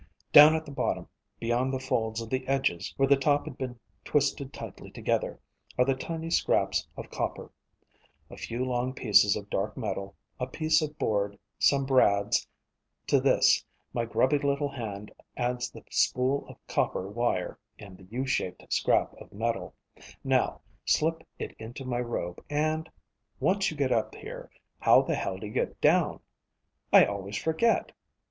Down 0.33 0.55
at 0.55 0.65
the 0.65 0.71
bottom, 0.71 1.07
beyond 1.39 1.71
the 1.71 1.79
folds 1.79 2.21
of 2.21 2.31
the 2.31 2.47
edges 2.47 2.91
where 2.97 3.07
the 3.07 3.15
top 3.15 3.45
had 3.45 3.55
been 3.55 3.79
twisted 4.03 4.51
tightly 4.51 4.89
together, 4.89 5.39
are 5.77 5.85
the 5.85 5.93
tiny 5.93 6.31
scraps 6.31 6.87
of 6.97 7.11
copper, 7.11 7.51
a 8.27 8.35
few 8.35 8.65
long 8.65 8.93
pieces 8.95 9.35
of 9.35 9.47
dark 9.51 9.77
metal, 9.77 10.15
a 10.39 10.47
piece 10.47 10.81
of 10.81 10.97
board, 10.97 11.37
some 11.59 11.85
brads. 11.85 12.47
To 13.05 13.21
this 13.21 13.63
my 13.93 14.05
grubby 14.05 14.39
little 14.39 14.69
hand 14.69 15.11
adds 15.37 15.69
the 15.69 15.83
spool 15.91 16.47
of 16.47 16.57
copper 16.67 17.07
wire 17.07 17.59
and 17.77 17.95
the 17.99 18.05
U 18.09 18.25
shaped 18.25 18.65
scrap 18.73 19.13
of 19.21 19.31
metal. 19.31 19.75
Now, 20.23 20.61
slip 20.83 21.21
it 21.37 21.55
into 21.59 21.85
my 21.85 21.99
robe 21.99 22.43
and 22.49 22.89
once 23.39 23.69
you 23.69 23.77
get 23.77 23.91
up 23.91 24.15
here, 24.15 24.49
how 24.79 25.03
the 25.03 25.13
hell 25.13 25.37
do 25.37 25.45
you 25.45 25.53
get 25.53 25.79
down? 25.79 26.21
I 26.91 27.05
always 27.05 27.37
forget. 27.37 27.91